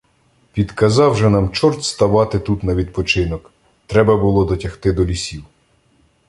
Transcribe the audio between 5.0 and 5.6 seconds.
лісів.